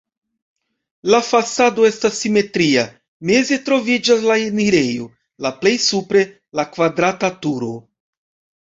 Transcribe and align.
La 1.13 1.19
fasado 1.27 1.85
estas 1.89 2.15
simetria, 2.21 2.85
meze 3.31 3.61
troviĝas 3.69 4.27
la 4.33 4.41
enirejo, 4.49 5.09
la 5.47 5.55
plej 5.63 5.79
supre 5.91 6.29
la 6.61 6.71
kvadrata 6.75 7.35
turo. 7.47 7.75